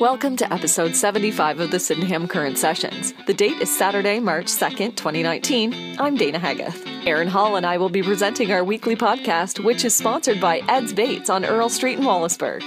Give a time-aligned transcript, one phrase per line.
[0.00, 3.12] Welcome to episode 75 of the Sydenham Current Sessions.
[3.26, 5.96] The date is Saturday, March 2nd, 2019.
[5.98, 6.86] I'm Dana Haggith.
[7.04, 10.92] Aaron Hall and I will be presenting our weekly podcast, which is sponsored by Ed's
[10.92, 12.60] Baits on Earl Street in Wallaceburg.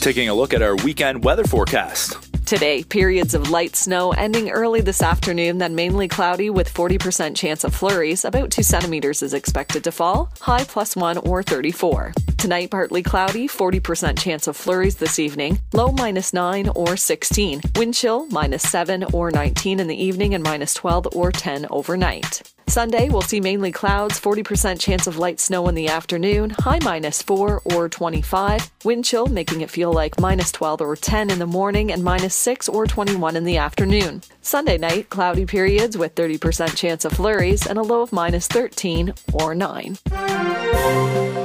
[0.00, 2.18] Taking a look at our weekend weather forecast.
[2.44, 7.62] Today, periods of light snow ending early this afternoon, then mainly cloudy with 40% chance
[7.62, 8.24] of flurries.
[8.24, 12.12] About 2 centimeters is expected to fall, high plus 1 or 34.
[12.44, 17.62] Tonight, partly cloudy, 40% chance of flurries this evening, low minus 9 or 16.
[17.74, 22.42] Wind chill minus 7 or 19 in the evening and minus 12 or 10 overnight.
[22.66, 27.22] Sunday, we'll see mainly clouds, 40% chance of light snow in the afternoon, high minus
[27.22, 28.70] 4 or 25.
[28.84, 32.34] Wind chill making it feel like minus 12 or 10 in the morning and minus
[32.34, 34.20] 6 or 21 in the afternoon.
[34.42, 39.14] Sunday night, cloudy periods with 30% chance of flurries and a low of minus 13
[39.32, 41.43] or 9.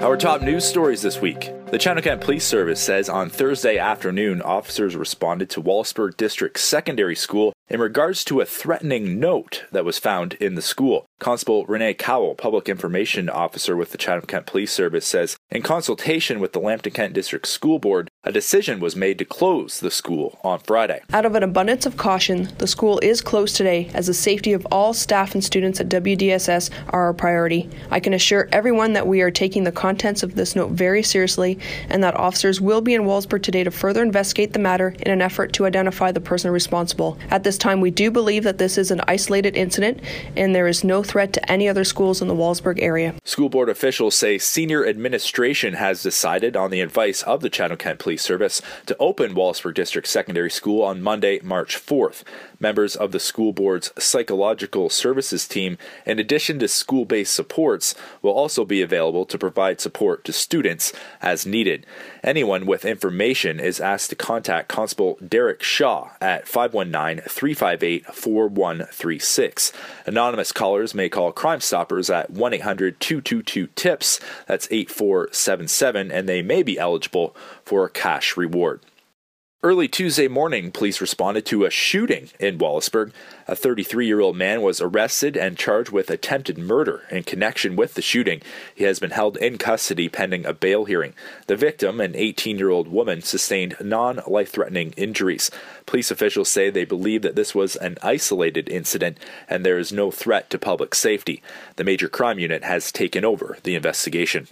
[0.00, 1.50] Our top news stories this week.
[1.70, 7.54] The Chatham Police Service says on Thursday afternoon, officers responded to Wallaceburg District Secondary School
[7.68, 11.06] in regards to a threatening note that was found in the school.
[11.18, 16.40] Constable Renee Cowell, Public Information Officer with the Chatham Kent Police Service, says in consultation
[16.40, 20.38] with the Lambton Kent District School Board, a decision was made to close the school
[20.44, 21.00] on Friday.
[21.12, 24.66] Out of an abundance of caution, the school is closed today as the safety of
[24.70, 27.68] all staff and students at WDSS are our priority.
[27.90, 31.58] I can assure everyone that we are taking the contents of this note very seriously
[31.88, 35.22] and that officers will be in Wallaceburg today to further investigate the matter in an
[35.22, 37.18] effort to identify the person responsible.
[37.30, 40.00] At this time, we do believe that this is an isolated incident
[40.36, 43.14] and there is no threat to any other schools in the Wallaceburg area.
[43.24, 47.98] School board officials say senior administration has decided, on the advice of the Chatham Kent
[47.98, 52.22] Police Service, to open Wallaceburg District Secondary School on Monday, March 4th.
[52.58, 58.32] Members of the school board's psychological services team, in addition to school based supports, will
[58.32, 61.84] also be available to provide support to students as needed.
[62.24, 67.22] Anyone with information is asked to contact Constable Derek Shaw at 519
[67.54, 69.72] 358 4136.
[70.06, 76.42] Anonymous callers may call Crime Stoppers at 1 800 222 TIPS, that's 8477, and they
[76.42, 78.80] may be eligible for a cash reward.
[79.66, 83.10] Early Tuesday morning, police responded to a shooting in Wallaceburg.
[83.48, 87.94] A 33 year old man was arrested and charged with attempted murder in connection with
[87.94, 88.42] the shooting.
[88.72, 91.14] He has been held in custody pending a bail hearing.
[91.48, 95.50] The victim, an 18 year old woman, sustained non life threatening injuries.
[95.84, 99.18] Police officials say they believe that this was an isolated incident
[99.48, 101.42] and there is no threat to public safety.
[101.74, 104.46] The major crime unit has taken over the investigation.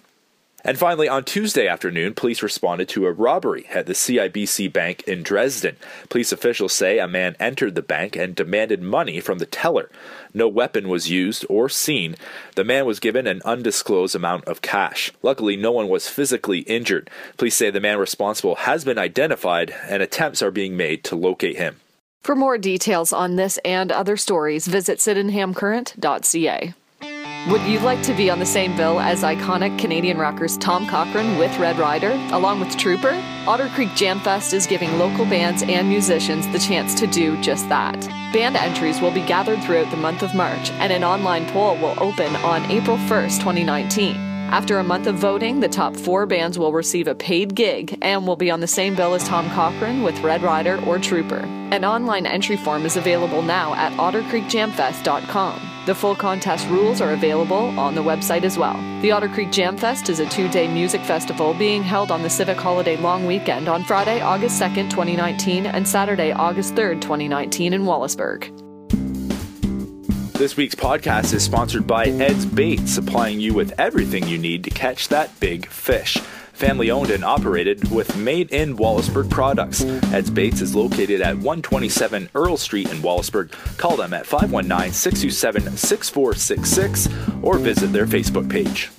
[0.66, 5.22] And finally, on Tuesday afternoon, police responded to a robbery at the CIBC Bank in
[5.22, 5.76] Dresden.
[6.08, 9.90] Police officials say a man entered the bank and demanded money from the teller.
[10.32, 12.16] No weapon was used or seen.
[12.56, 15.12] The man was given an undisclosed amount of cash.
[15.22, 17.10] Luckily, no one was physically injured.
[17.36, 21.58] Police say the man responsible has been identified and attempts are being made to locate
[21.58, 21.80] him.
[22.22, 26.72] For more details on this and other stories, visit sydenhamcurrent.ca.
[27.48, 31.36] Would you like to be on the same bill as iconic Canadian rockers Tom Cochrane
[31.36, 33.22] with Red Rider, along with Trooper?
[33.46, 37.68] Otter Creek Jam Fest is giving local bands and musicians the chance to do just
[37.68, 38.00] that.
[38.32, 42.02] Band entries will be gathered throughout the month of March, and an online poll will
[42.02, 44.23] open on April 1st, 2019.
[44.50, 48.26] After a month of voting, the top four bands will receive a paid gig and
[48.26, 51.40] will be on the same bill as Tom Cochrane with Red Rider or Trooper.
[51.72, 55.70] An online entry form is available now at ottercreekjamfest.com.
[55.86, 58.76] The full contest rules are available on the website as well.
[59.02, 62.30] The Otter Creek Jam Fest is a two day music festival being held on the
[62.30, 67.82] Civic Holiday long weekend on Friday, August 2nd, 2019, and Saturday, August 3rd, 2019, in
[67.82, 68.63] Wallaceburg.
[70.34, 74.70] This week's podcast is sponsored by Ed's Bait, supplying you with everything you need to
[74.70, 76.16] catch that big fish.
[76.52, 79.84] Family owned and operated with made in Wallaceburg products.
[80.12, 83.52] Ed's Baits is located at 127 Earl Street in Wallaceburg.
[83.78, 87.08] Call them at 519 627 6466
[87.44, 88.90] or visit their Facebook page.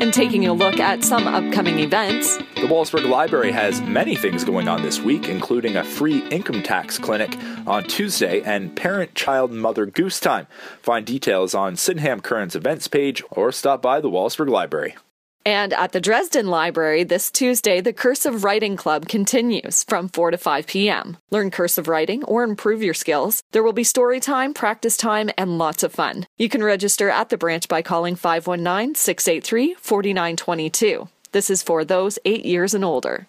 [0.00, 2.38] And taking a look at some upcoming events.
[2.38, 6.98] The Wallaceburg Library has many things going on this week, including a free income tax
[6.98, 7.36] clinic
[7.66, 10.46] on Tuesday and Parent Child Mother Goose Time.
[10.82, 14.96] Find details on Sydenham Currents events page or stop by the Wallaceburg Library.
[15.44, 20.38] And at the Dresden Library this Tuesday, the Cursive Writing Club continues from 4 to
[20.38, 21.16] 5 p.m.
[21.30, 23.42] Learn cursive writing or improve your skills.
[23.52, 26.26] There will be story time, practice time, and lots of fun.
[26.36, 31.08] You can register at the branch by calling 519 683 4922.
[31.32, 33.26] This is for those eight years and older.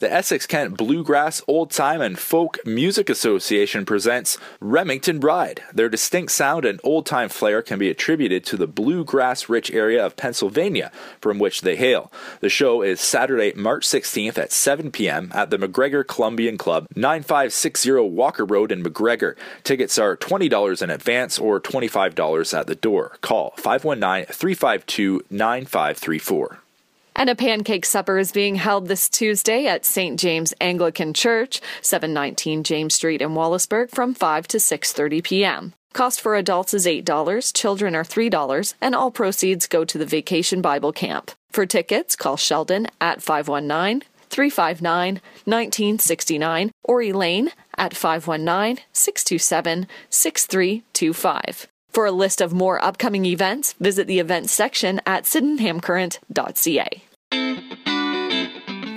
[0.00, 5.64] The Essex Kent Bluegrass, Old Time, and Folk Music Association presents Remington Ryde.
[5.74, 10.06] Their distinct sound and old time flair can be attributed to the bluegrass rich area
[10.06, 12.12] of Pennsylvania from which they hail.
[12.38, 15.32] The show is Saturday, March 16th at 7 p.m.
[15.34, 19.34] at the McGregor Columbian Club, 9560 Walker Road in McGregor.
[19.64, 23.16] Tickets are $20 in advance or $25 at the door.
[23.20, 26.60] Call 519 352 9534.
[27.18, 30.20] And a pancake supper is being held this Tuesday at St.
[30.20, 35.74] James Anglican Church, 719 James Street in Wallaceburg from 5 to 6:30 p.m.
[35.92, 40.62] Cost for adults is $8, children are $3, and all proceeds go to the Vacation
[40.62, 41.32] Bible Camp.
[41.50, 51.66] For tickets, call Sheldon at 519 359 1969 or Elaine at 519 627 6325.
[51.90, 57.07] For a list of more upcoming events, visit the events section at sydenhamcurrent.ca.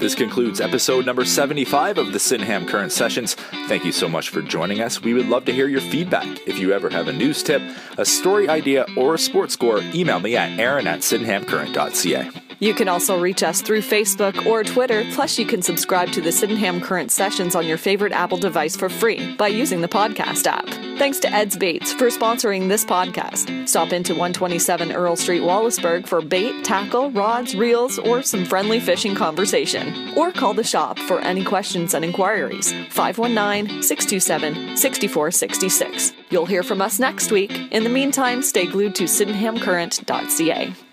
[0.02, 3.36] This concludes episode number 75 of the Sydenham Current Sessions.
[3.68, 5.04] Thank you so much for joining us.
[5.04, 6.26] We would love to hear your feedback.
[6.48, 7.62] If you ever have a news tip,
[8.00, 12.32] a story idea, or a sports score, email me at aaron at sydenhamcurrent.ca.
[12.58, 16.32] You can also reach us through Facebook or Twitter, plus, you can subscribe to the
[16.32, 20.81] Sydenham Current Sessions on your favorite Apple device for free by using the podcast app.
[21.02, 23.68] Thanks to Ed's Baits for sponsoring this podcast.
[23.68, 29.16] Stop into 127 Earl Street, Wallaceburg for bait, tackle, rods, reels, or some friendly fishing
[29.16, 30.16] conversation.
[30.16, 32.72] Or call the shop for any questions and inquiries.
[32.92, 36.14] 519 627 6466.
[36.30, 37.52] You'll hear from us next week.
[37.72, 40.91] In the meantime, stay glued to sydenhamcurrent.ca.